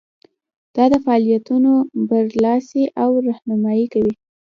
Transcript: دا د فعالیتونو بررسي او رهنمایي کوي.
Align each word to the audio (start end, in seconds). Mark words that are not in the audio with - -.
دا 0.75 0.85
د 0.91 0.93
فعالیتونو 1.03 1.71
بررسي 2.09 2.83
او 3.03 3.09
رهنمایي 3.27 3.85
کوي. 3.93 4.13